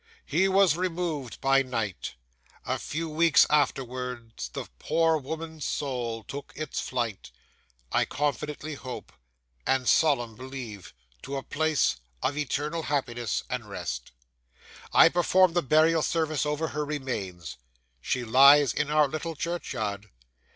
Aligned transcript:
'He 0.25 0.47
was 0.47 0.75
removed 0.75 1.39
by 1.41 1.61
night. 1.61 2.15
A 2.65 2.79
few 2.79 3.07
weeks 3.07 3.45
afterwards 3.51 4.49
the 4.49 4.67
poor 4.79 5.19
woman's 5.19 5.63
soul 5.63 6.23
took 6.23 6.51
its 6.55 6.79
flight, 6.79 7.29
I 7.91 8.05
confidently 8.05 8.73
hope, 8.73 9.13
and 9.63 9.87
solemnly 9.87 10.35
believe, 10.37 10.95
to 11.21 11.37
a 11.37 11.43
place 11.43 11.97
of 12.23 12.35
eternal 12.35 12.81
happiness 12.81 13.43
and 13.47 13.69
rest. 13.69 14.11
I 14.91 15.07
performed 15.07 15.53
the 15.53 15.61
burial 15.61 16.01
service 16.01 16.47
over 16.47 16.69
her 16.69 16.83
remains. 16.83 17.57
She 18.01 18.23
lies 18.25 18.73
in 18.73 18.89
our 18.89 19.07
little 19.07 19.35
churchyard. 19.35 20.09